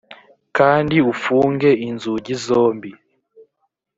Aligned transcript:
kandi 0.57 0.95
ufunge 1.11 1.69
inzugi 1.87 2.33
zombi. 2.45 2.91